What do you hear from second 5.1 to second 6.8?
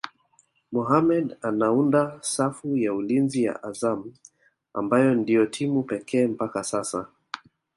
ndio timu pekee mpaka